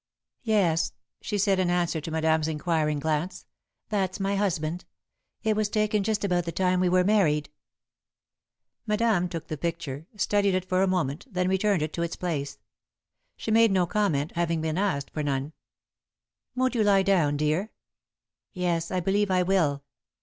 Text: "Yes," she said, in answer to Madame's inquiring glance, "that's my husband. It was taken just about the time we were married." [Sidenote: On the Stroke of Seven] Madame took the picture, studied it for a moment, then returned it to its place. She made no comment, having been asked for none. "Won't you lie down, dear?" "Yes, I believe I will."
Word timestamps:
"Yes," 0.41 0.93
she 1.21 1.37
said, 1.37 1.59
in 1.59 1.69
answer 1.69 2.01
to 2.01 2.09
Madame's 2.09 2.47
inquiring 2.47 2.97
glance, 2.97 3.45
"that's 3.89 4.19
my 4.19 4.35
husband. 4.35 4.83
It 5.43 5.55
was 5.55 5.69
taken 5.69 6.01
just 6.01 6.25
about 6.25 6.45
the 6.45 6.51
time 6.51 6.79
we 6.79 6.89
were 6.89 7.03
married." 7.03 7.51
[Sidenote: 8.87 8.87
On 8.87 8.87
the 8.87 8.87
Stroke 8.87 8.87
of 8.87 8.87
Seven] 8.87 8.87
Madame 8.87 9.29
took 9.29 9.47
the 9.47 9.57
picture, 9.69 10.07
studied 10.17 10.55
it 10.55 10.65
for 10.65 10.81
a 10.81 10.87
moment, 10.87 11.27
then 11.29 11.47
returned 11.49 11.83
it 11.83 11.93
to 11.93 12.01
its 12.01 12.15
place. 12.15 12.57
She 13.37 13.51
made 13.51 13.69
no 13.71 13.85
comment, 13.85 14.31
having 14.31 14.59
been 14.59 14.79
asked 14.79 15.11
for 15.11 15.21
none. 15.21 15.53
"Won't 16.55 16.73
you 16.73 16.81
lie 16.83 17.03
down, 17.03 17.37
dear?" 17.37 17.71
"Yes, 18.53 18.89
I 18.89 19.01
believe 19.01 19.29
I 19.29 19.43
will." 19.43 19.83